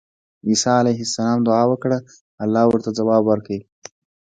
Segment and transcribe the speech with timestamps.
[0.47, 1.97] عيسی عليه السلام دعاء وکړه،
[2.43, 3.59] الله ورته ځواب ورکړ